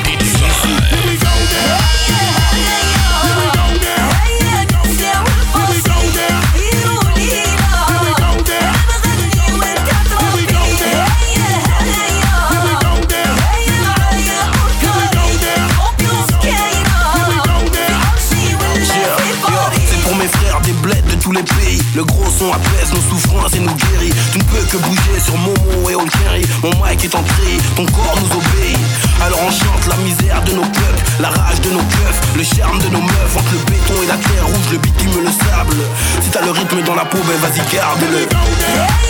tous 21.28 21.34
les 21.34 21.44
pays. 21.44 21.82
Le 21.94 22.06
gros 22.06 22.24
son 22.40 22.52
apaise 22.54 22.90
nos 22.94 23.02
souffrances 23.02 23.54
et 23.54 23.60
nous 23.60 23.76
guérit. 23.76 24.14
Tu 24.32 24.38
ne 24.40 24.44
peux 24.44 24.64
que 24.72 24.78
bouger 24.78 25.20
sur 25.20 25.38
Momo 25.38 25.90
et 25.90 25.94
All 25.94 26.10
Carry. 26.10 26.46
Mon 26.64 26.72
mic 26.82 27.04
est 27.04 27.16
en 27.16 27.24
tri, 27.24 27.58
ton 27.76 27.86
corps 27.88 28.18
nous 28.22 28.38
obéit. 28.38 28.78
Alors 29.22 29.40
on 29.46 29.52
chante 29.52 29.86
la 29.90 29.98
misère 29.98 30.42
de 30.44 30.54
nos 30.54 30.62
peuples, 30.62 31.04
la 31.20 31.30
rage 31.30 31.60
de 31.62 31.72
nos 31.72 31.84
keufs, 31.84 32.22
le 32.38 32.44
charme 32.44 32.80
de 32.80 32.90
nos 32.90 33.02
meufs. 33.02 33.36
Entre 33.36 33.52
le 33.52 33.60
béton 33.70 34.02
et 34.04 34.08
la 34.08 34.16
terre 34.16 34.46
rouge, 34.46 34.72
le 34.72 34.78
bitume, 34.78 35.22
le 35.22 35.32
sable. 35.32 35.84
Si 36.22 36.30
t'as 36.30 36.46
le 36.46 36.52
rythme 36.52 36.82
dans 36.84 36.96
la 36.96 37.04
peau, 37.04 37.18
ben 37.18 37.38
vas-y, 37.42 37.76
garde-le. 37.76 39.07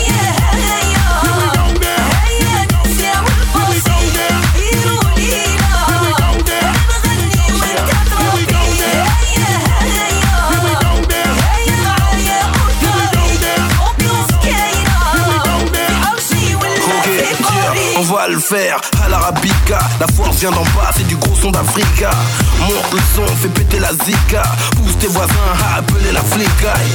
le 18.28 18.38
faire. 18.38 18.80
À 19.04 19.08
l'arabica, 19.08 19.78
la 20.00 20.06
force 20.08 20.36
vient 20.38 20.50
d'en 20.50 20.62
bas, 20.62 20.90
c'est 20.96 21.06
du 21.06 21.16
gros 21.16 21.34
son 21.34 21.50
d'Africa. 21.50 22.10
Monte 22.60 22.92
le 22.92 23.00
son, 23.14 23.26
fais 23.36 23.48
péter 23.48 23.78
la 23.78 23.92
zika. 24.04 24.42
Pousse 24.76 24.98
tes 24.98 25.06
voisins 25.08 25.32
à 25.70 25.78
appeler 25.78 26.12
la 26.12 26.22
flicaille. 26.22 26.92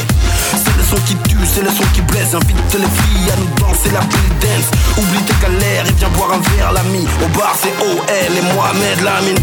C'est 0.52 0.78
le 0.78 0.84
son 0.84 0.98
qui 1.06 1.16
tue, 1.28 1.38
c'est 1.46 1.62
le 1.62 1.70
son 1.70 1.84
qui 1.94 2.02
blesse. 2.02 2.34
Invite 2.34 2.74
les 2.74 2.80
filles 2.80 3.32
à 3.32 3.36
nous 3.38 3.68
danser 3.68 3.92
la 3.92 4.02
bulle 4.02 4.38
dance. 4.42 4.70
Oublie 4.98 5.24
tes 5.24 5.36
galères 5.42 5.86
et 5.88 5.94
viens 5.98 6.10
boire 6.10 6.32
un 6.34 6.56
verre, 6.56 6.72
l'ami. 6.72 7.08
Au 7.24 7.38
bar, 7.38 7.56
c'est 7.62 7.74
OL 7.84 8.38
et 8.38 8.54
Mohamed 8.54 9.02
Lamine. 9.02 9.40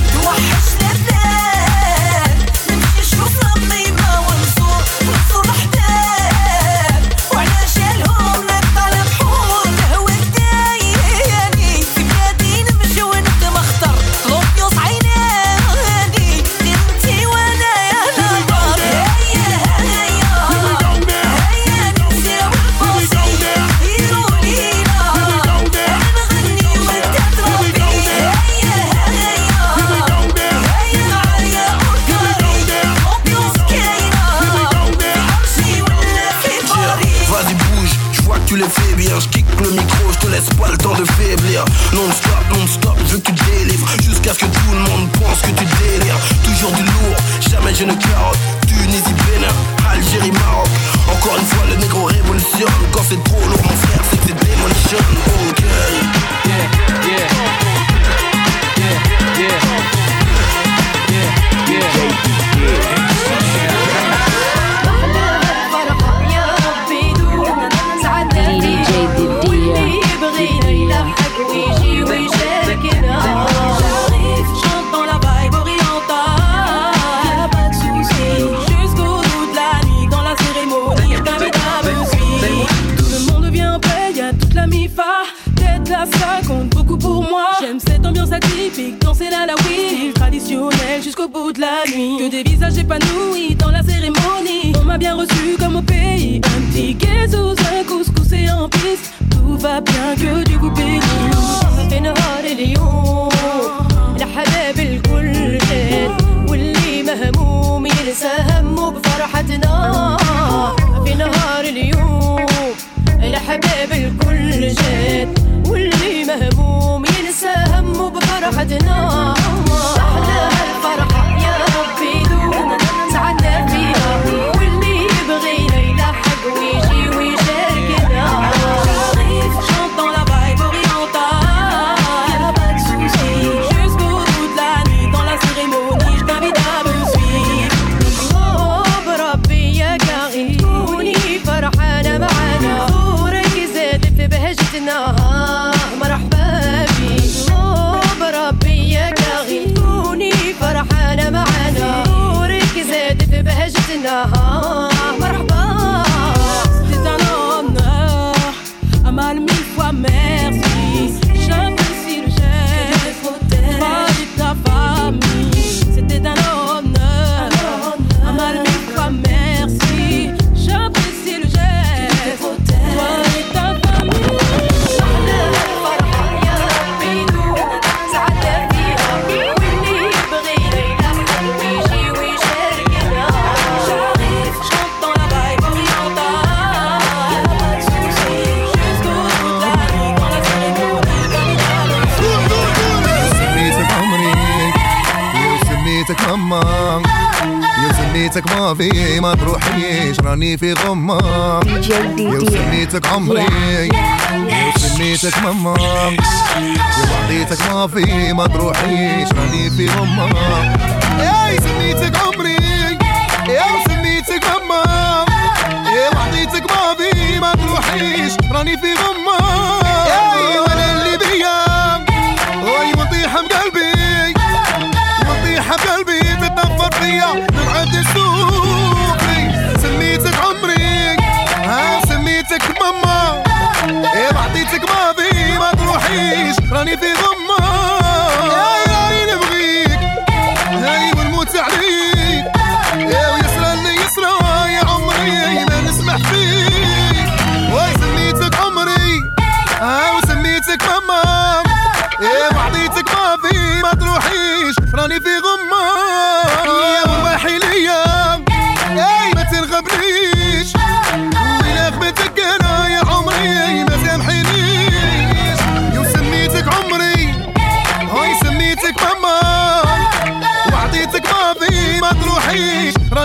if 200.52 200.62
you 200.62 200.74
don't. 200.74 201.29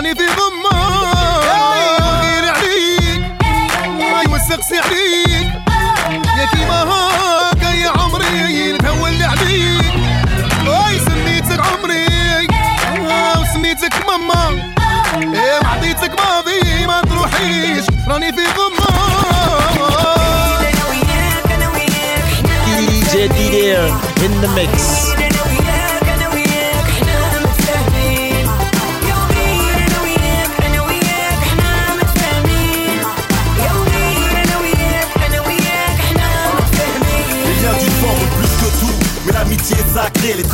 راني 0.05 0.15
في 0.15 0.25
غمة 0.25 0.69
غير 2.21 2.53
عليك. 2.53 3.21
ما 3.99 4.21
يوسخسي 4.21 4.79
عليك 4.79 5.47
يا 6.37 6.45
كيما 6.45 6.83
هاكا 6.83 7.73
يا 7.73 7.89
عمري 7.89 8.73
نتهول 8.73 9.23
عليك. 9.23 9.93
هاي 10.67 10.99
سميتك 10.99 11.59
عمري. 11.59 12.47
وسميتك 13.41 13.93
ماما. 14.07 14.73
إيه 15.17 15.59
وعطيتك 15.63 16.11
ماضي 16.21 16.85
ما 16.87 17.01
تروحيش. 17.01 17.85
راني 18.07 18.31
في 18.33 18.45
DJ 22.77 23.29
D 23.29 23.39
in 24.25 24.33
the 24.41 24.49
mix. 24.57 25.14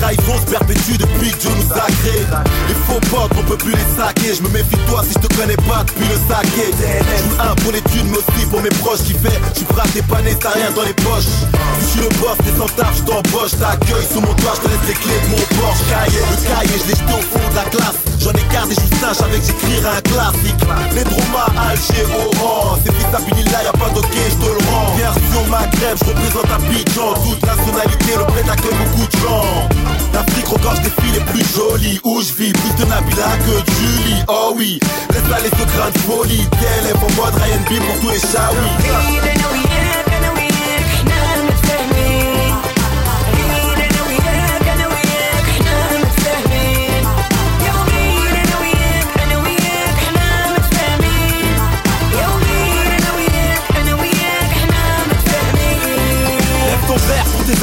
Trahisons 0.02 0.40
se 0.42 0.52
perpétuent 0.52 0.98
depuis 0.98 1.32
que 1.32 1.38
Dieu 1.38 1.50
nous 1.56 1.72
a 1.72 1.86
créés. 2.02 2.26
Les 2.68 2.74
faux 2.74 3.00
potes, 3.12 3.32
on 3.38 3.44
peut 3.44 3.58
plus 3.58 3.72
les 3.72 3.90
saquer. 3.96 4.34
Je 4.36 4.42
me 4.42 4.50
méfie 4.50 4.76
de 4.76 4.90
toi 4.90 5.04
si 5.04 5.14
je 5.14 5.28
te 5.28 5.34
connais 5.36 5.62
pas 5.70 5.84
depuis 5.86 6.08
le 6.10 6.18
saké. 6.28 6.66
Je 6.74 7.42
un 7.42 7.56
pour 7.56 7.72
l'étude 7.72 8.06
mais 8.10 8.18
aussi 8.18 8.46
pour 8.50 8.62
mes 8.62 8.74
proches 8.82 9.04
qui 9.06 9.14
fait. 9.14 9.40
Prêt 9.70 9.84
à 9.84 9.88
dépanner, 9.94 10.36
t'as 10.40 10.50
rien 10.50 10.72
dans 10.76 10.84
les 10.84 10.94
poches. 10.94 11.32
Si 11.80 11.86
je 11.86 11.88
suis 11.88 12.02
le 12.02 12.10
boss, 12.20 12.38
t'es 12.44 12.58
sans 12.58 12.68
taf, 12.76 12.98
je 12.98 13.04
t'embauche 13.04 13.52
T'accueille 13.60 14.08
sous 14.12 14.22
mon 14.22 14.34
toit, 14.34 14.54
je 14.56 14.62
te 14.62 14.68
laisse 14.68 14.88
les 14.88 14.94
clés 14.94 15.22
de 15.24 15.30
mon 15.30 15.62
Porsche. 15.62 15.86
Cahier, 15.90 16.20
le 16.20 16.36
cahier, 16.50 16.80
je 16.82 16.88
l'ai 16.90 16.98
jeté 16.98 17.14
au 17.14 17.22
fond 17.22 17.50
de 17.50 17.56
la 17.56 17.64
classe 17.70 18.11
J'en 18.24 18.30
ai 18.34 18.56
un, 18.56 18.70
je 18.70 19.18
savais 19.18 19.40
que 19.40 19.88
un 19.88 20.02
classique. 20.02 20.62
Les 20.94 21.04
Droma, 21.04 21.46
Alger, 21.58 22.06
Oran. 22.40 22.78
C'est 22.86 22.94
fils 22.94 23.52
là, 23.52 23.64
y'a 23.64 23.72
pas 23.72 23.90
d'ok, 23.90 24.06
je 24.14 24.36
te 24.36 24.46
le 24.46 24.70
rends. 24.70 24.96
Version 24.96 25.46
Maghreb, 25.50 25.98
je 25.98 26.06
représente 26.06 26.52
Abidjan. 26.52 27.14
Toute 27.16 27.42
nationalité, 27.44 28.14
le 28.18 28.26
prêt 28.26 28.44
accueille 28.48 28.78
beaucoup 28.86 29.08
de 29.08 29.18
gens. 29.18 29.70
L'Afrique 30.14 30.48
regorge 30.48 30.82
des 30.82 30.92
filles 31.02 31.14
les 31.14 31.26
plus 31.32 31.46
jolies. 31.56 32.00
Où 32.04 32.22
je 32.22 32.34
vis, 32.34 32.54
plus 32.54 32.76
de 32.78 32.86
Nabila 32.88 33.38
que 33.40 33.72
Julie. 33.74 34.24
Oh 34.28 34.54
oui, 34.56 34.80
laisse 35.10 35.34
aller 35.36 35.50
ce 35.50 35.66
grain 35.76 35.90
de 35.90 35.98
folie. 36.00 36.48
TLF 36.60 37.02
en 37.02 37.22
mode 37.22 37.34
Ryan 37.42 37.62
B 37.70 37.80
pour 37.84 38.00
tous 38.02 38.10
les 38.10 38.20
chaouis 38.20 39.71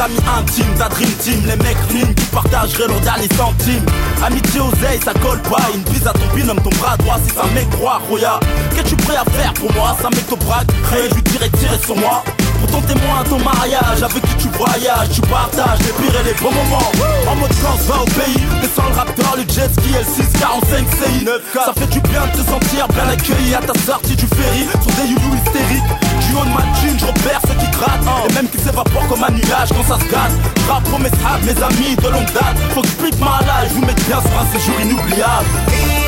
amis 0.01 0.19
intimes, 0.39 0.75
ta 0.79 0.89
dream 0.89 1.11
team, 1.21 1.43
les 1.47 1.57
mecs 1.57 1.79
clean 1.89 2.13
qui 2.15 2.27
partageraient 2.27 2.89
leurs 2.89 3.01
derniers 3.01 3.29
centimes. 3.37 3.85
Amitié 4.25 4.61
oseille, 4.61 5.01
ça 5.05 5.13
colle 5.15 5.41
pas. 5.43 5.63
Une 5.75 5.83
bise 5.93 6.07
à 6.07 6.13
ton 6.13 6.27
binôme, 6.35 6.61
ton 6.63 6.71
bras 6.79 6.97
droit, 6.97 7.17
si 7.27 7.35
ça 7.35 7.45
mec 7.55 7.69
croit, 7.71 8.01
Roya. 8.09 8.41
Qu'es-tu 8.75 8.97
prêt 8.97 9.17
à 9.17 9.25
faire 9.31 9.53
pour 9.55 9.73
moi? 9.75 9.97
Ça 10.01 10.09
mec 10.11 10.27
te 10.27 10.35
braque, 10.45 10.67
créer, 10.85 11.09
lui 11.09 11.23
dirais 11.23 11.51
tirer 11.51 11.79
sur 11.85 11.97
moi. 11.97 12.23
Pour 12.61 12.71
ton 12.71 12.81
témoin 12.83 13.21
à 13.21 13.25
ton 13.25 13.39
mariage, 13.39 14.03
avec 14.03 14.23
qui 14.23 14.35
tu 14.37 14.49
voyages, 14.49 15.11
tu 15.13 15.21
partages 15.23 15.79
les 15.81 15.93
pires 15.93 16.21
et 16.21 16.25
les 16.25 16.35
bons 16.35 16.51
moments. 16.51 16.91
En 17.29 17.37
mode 17.37 17.53
quand 17.63 17.79
va 17.87 18.03
au 18.03 18.07
pays, 18.07 18.43
descends 18.61 18.89
le 18.89 18.95
raptor, 18.95 19.37
le 19.37 19.43
jet 19.43 19.71
ski, 19.73 19.91
L645 19.95 21.21
CI 21.21 21.25
9 21.25 21.41
Ça 21.55 21.73
fait 21.77 21.87
du 21.87 22.01
bien 22.01 22.27
de 22.27 22.43
te 22.43 22.51
sentir 22.51 22.89
bien 22.89 23.09
accueilli 23.09 23.55
à 23.55 23.61
ta 23.61 23.79
sortie 23.81 24.17
du 24.17 24.27
ferry 24.27 24.67
sur 24.83 24.93
des 24.93 25.09
youlous 25.09 25.37
hystériques. 25.37 26.08
Je 26.31 27.07
repère 27.07 27.41
ceux 27.47 27.55
qui 27.55 27.71
grattent 27.71 28.05
Et 28.29 28.35
même 28.35 28.49
qui 28.49 28.59
s'évaporent 28.59 29.07
comme 29.09 29.25
un 29.25 29.31
nuage 29.31 29.69
quand 29.71 29.85
ça 29.85 29.99
se 29.99 30.11
gâte 30.11 30.33
Rap 30.69 30.85
mes 31.01 31.11
mes 31.45 31.63
amis 31.63 31.97
de 31.97 32.09
longue 32.09 32.33
date. 32.33 32.59
Faut 32.75 32.83
que 32.83 32.89
je 32.89 33.21
ma 33.21 33.41
life, 33.41 33.73
vous 33.73 33.85
mettez 33.85 34.03
bien 34.05 34.21
sur 34.21 34.39
un 34.39 34.47
séjour 34.53 34.81
inoubliable 34.81 36.08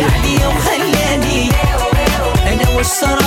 يعني 0.00 0.46
وخلاني 0.46 1.48
خلاني. 1.48 1.48
أنا 2.52 2.76
والصراحة 2.76 3.19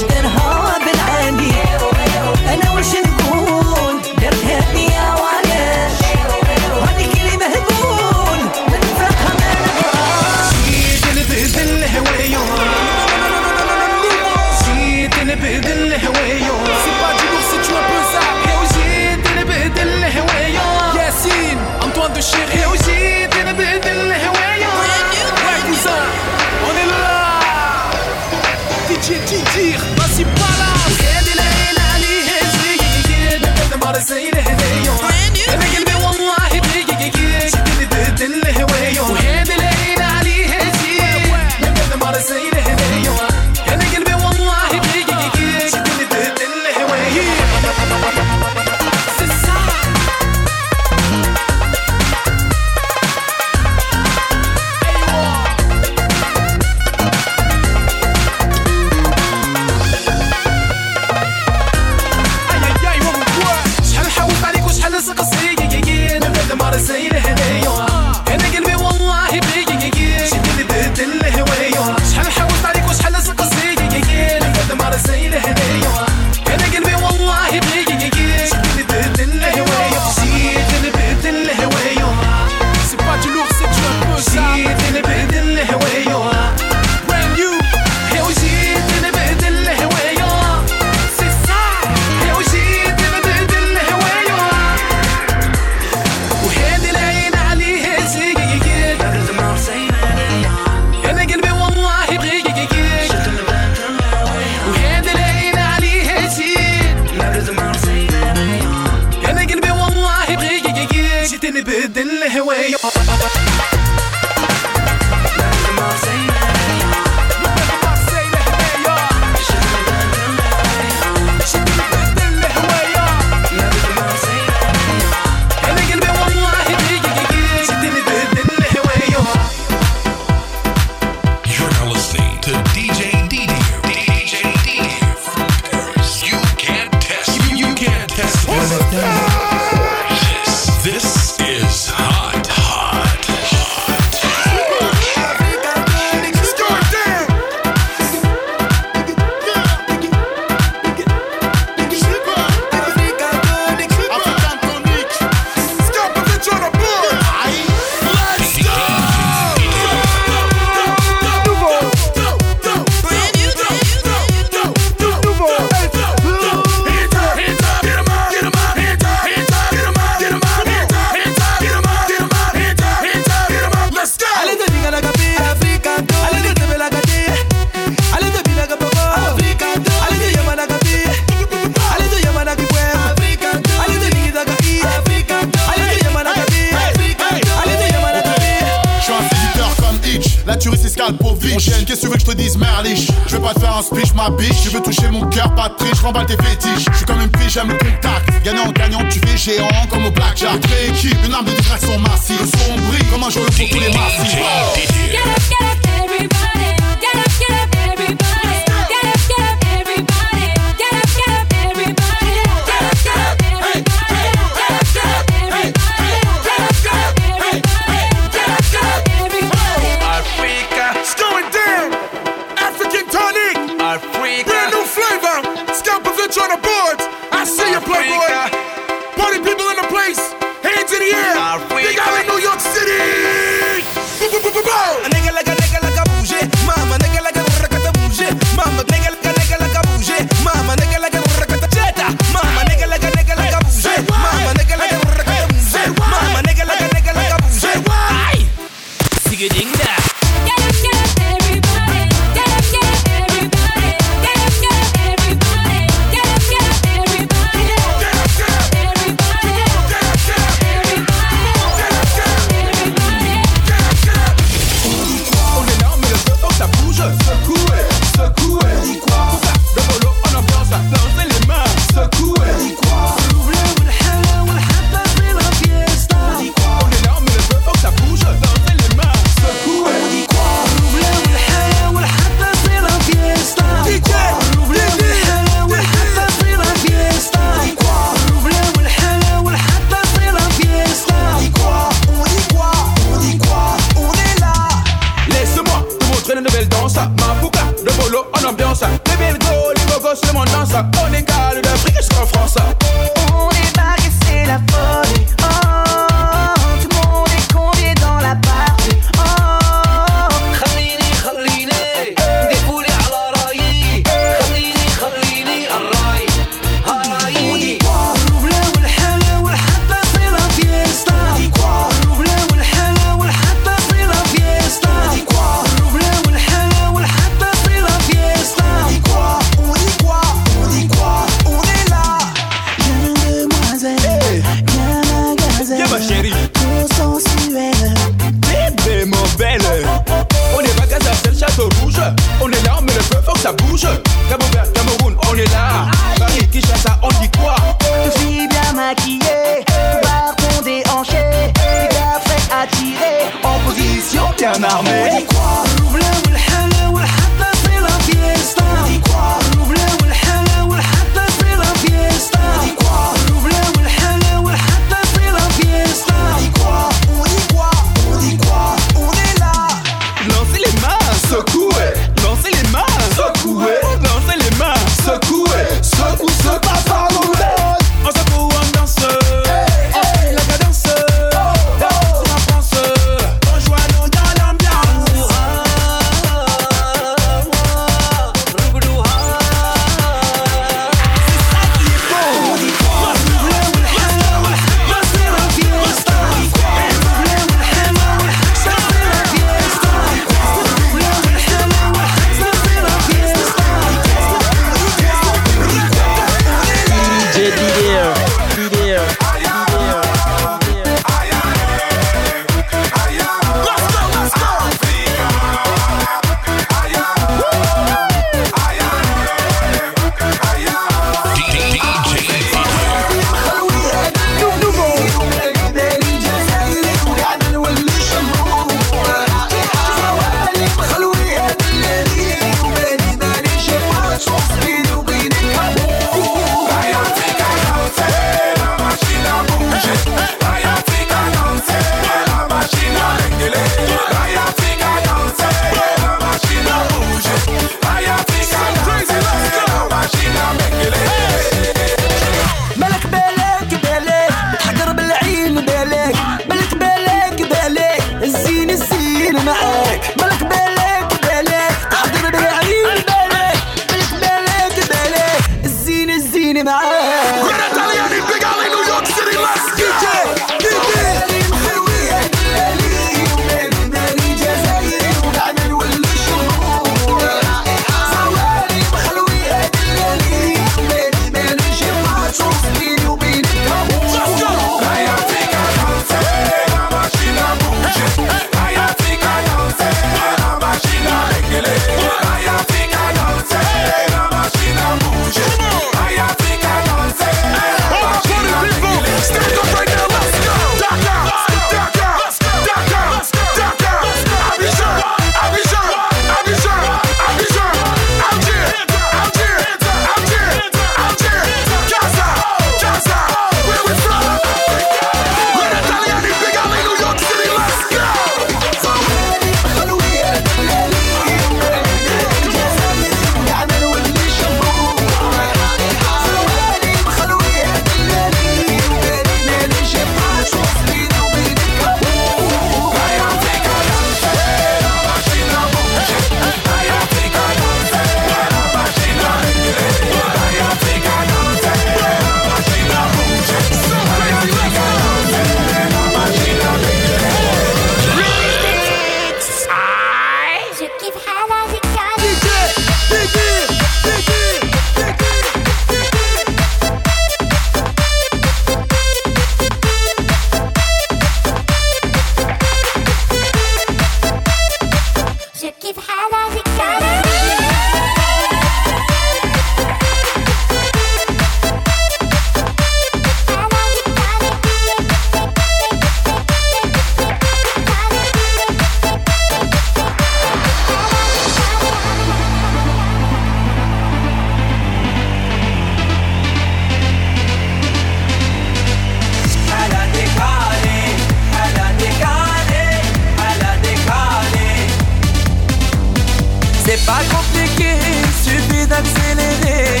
C'est 597.00 597.06
pas 597.06 597.22
compliqué, 597.34 597.96
il 598.22 598.50
suffit 598.50 598.86
d'accélérer. 598.86 600.00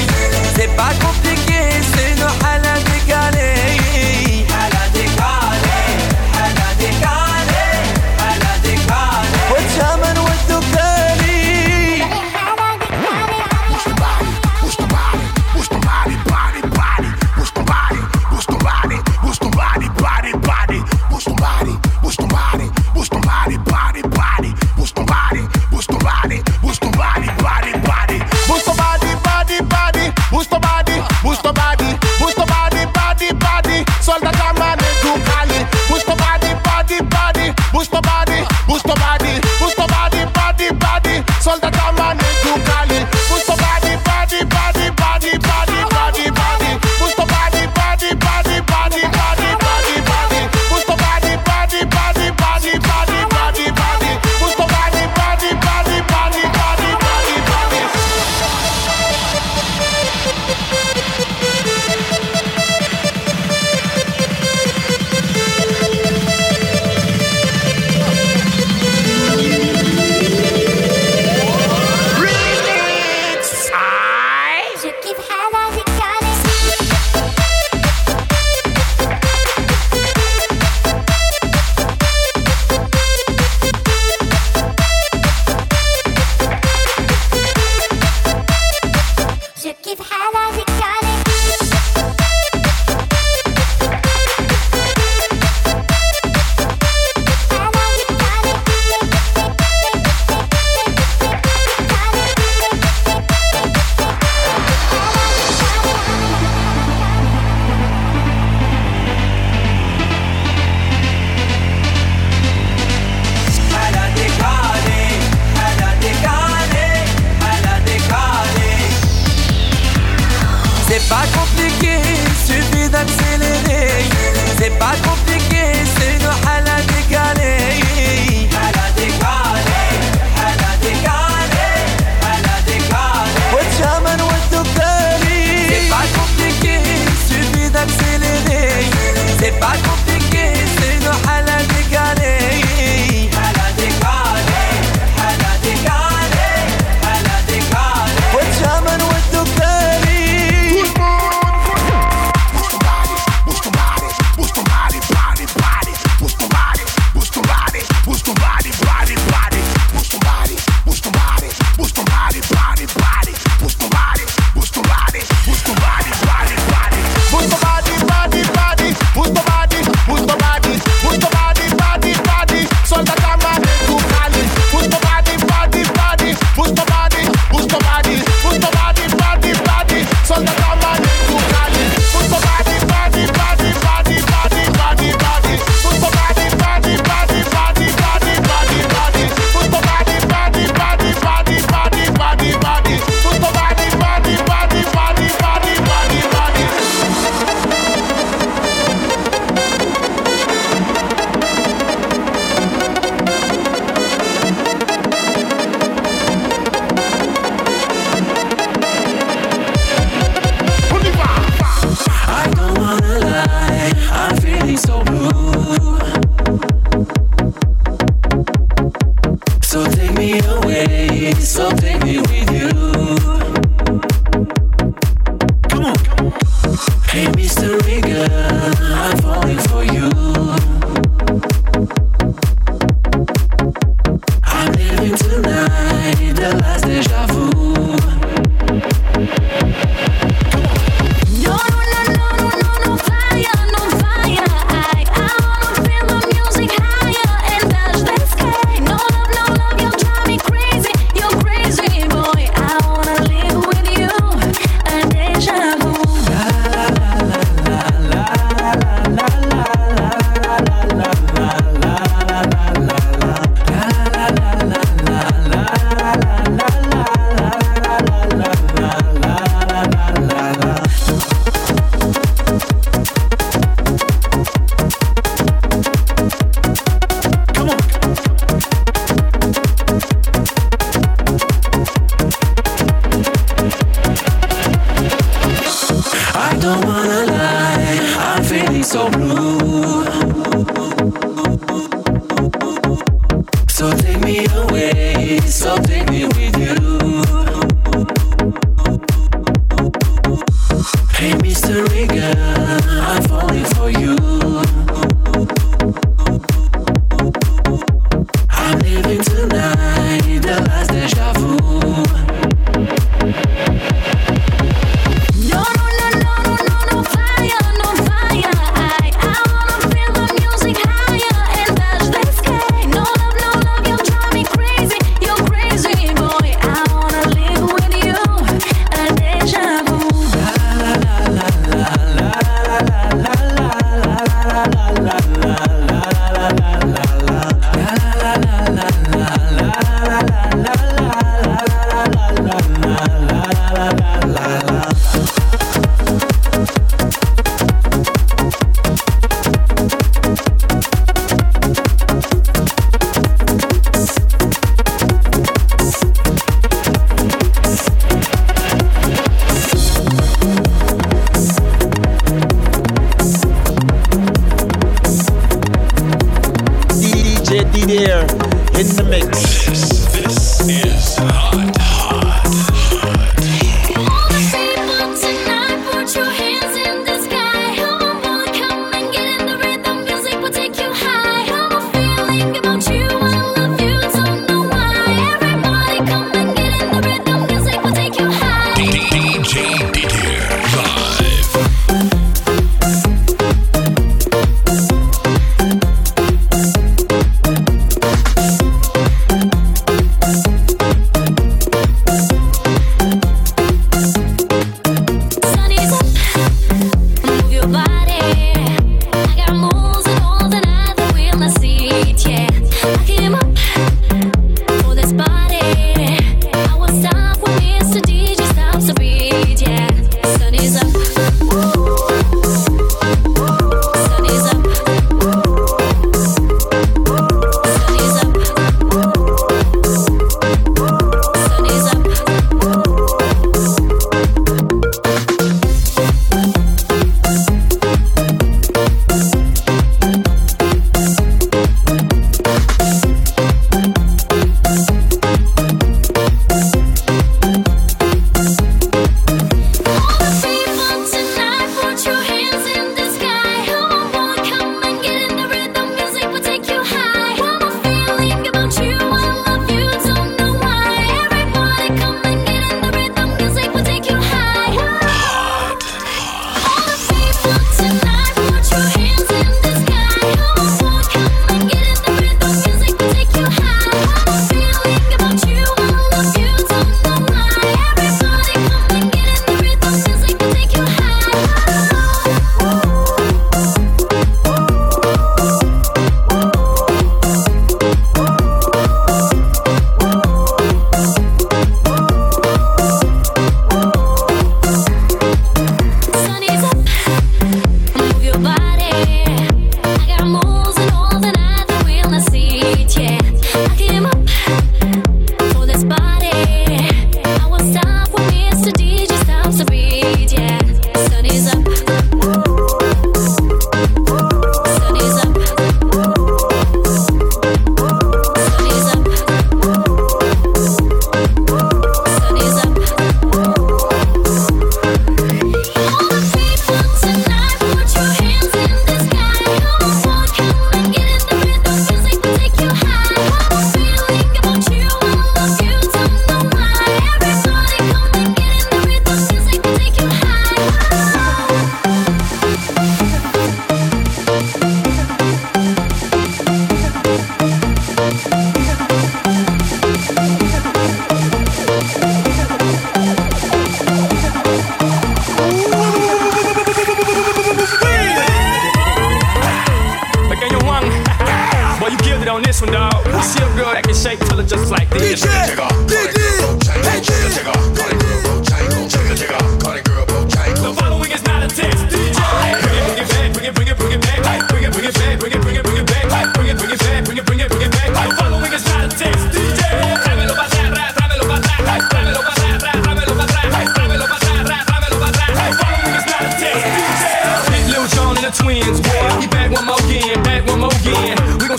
C'est 0.54 0.76
pas 0.76 0.90
compliqué, 1.00 1.70
c'est 1.94 2.14
nous 2.20 2.46
à 2.46 2.58
la 2.58 2.74
décaler. 2.92 3.49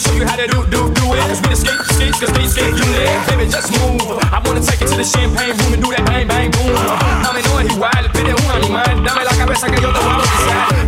show 0.02 0.14
you 0.18 0.26
how 0.26 0.36
to 0.36 0.47
do, 0.47 0.66
do, 0.66 0.89
do 0.97 1.06
it. 1.14 1.22
Cause 1.30 1.41
we 1.41 1.49
the 1.49 1.56
skate, 1.56 1.82
skate, 1.93 2.14
cause 2.18 2.34
they 2.34 2.47
skate, 2.47 2.74
you 2.74 2.86
there? 2.97 3.22
Baby, 3.30 3.45
just 3.45 3.70
move. 3.78 4.02
I 4.34 4.41
wanna 4.43 4.62
take 4.62 4.82
it 4.82 4.88
to 4.89 4.97
the 4.97 5.06
champagne 5.06 5.54
room 5.58 5.74
and 5.74 5.84
do 5.84 5.89
that 5.93 6.06
bang, 6.06 6.28
bang, 6.28 6.49
boom. 6.49 6.74
Dame, 7.22 7.41
no, 7.45 7.60
es 7.60 7.70
igual, 7.70 8.10
pide 8.12 8.34
una, 8.34 8.56
mi 8.60 8.70
man. 8.70 9.04
Dame 9.04 9.24
la 9.24 9.36
cabeza 9.38 9.70
que 9.70 9.80
yo 9.80 9.93
te 9.93 9.99
voy 9.99 10.14
a 10.14 10.18
besar. 10.18 10.81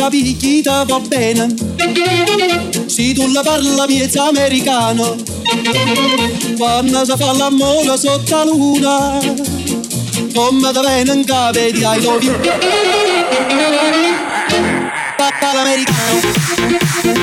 capichita 0.00 0.84
va 0.84 0.98
bene. 1.00 1.46
Se 2.86 3.12
tu 3.12 3.30
la 3.32 3.42
parla 3.42 3.86
miezza 3.86 4.28
americano, 4.28 5.14
quando 6.56 7.04
si 7.04 7.12
fa 7.18 7.32
l'amore 7.32 7.98
sotto 7.98 8.36
la 8.36 8.44
luna, 8.44 9.18
come 10.34 10.72
da 10.72 10.96
in 10.96 11.24
cave 11.26 11.72
di 11.72 11.84
ai 11.84 12.02
lovi. 12.02 12.30
Papà 15.16 15.52
l'americano. 15.52 17.18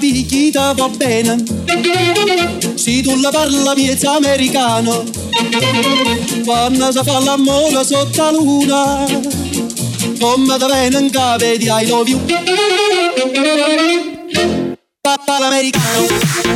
capita 0.00 0.72
va 0.74 0.88
bene. 0.88 1.36
Se 2.74 3.02
tu 3.02 3.14
la 3.20 3.30
parla 3.30 3.74
miezza 3.74 4.14
americano, 4.16 5.04
quando 6.44 6.90
si 6.90 7.00
fa 7.04 7.20
l'amore 7.20 7.84
sotto 7.84 8.22
la 8.22 8.30
luna, 8.32 9.06
come 10.18 10.58
da 10.58 10.84
in 10.84 11.10
cave 11.10 11.58
di 11.58 11.66
I 11.66 11.86
love 11.86 12.10
you. 12.10 12.20
Papa 15.00 15.38
l'americano. 15.38 16.53